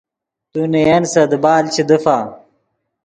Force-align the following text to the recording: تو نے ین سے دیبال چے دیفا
تو 0.51 0.61
نے 0.71 0.81
ین 0.87 1.03
سے 1.13 1.21
دیبال 1.31 1.63
چے 1.73 1.81
دیفا 1.89 2.17